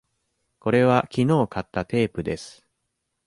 [0.59, 2.65] これはきのう買ったテープです。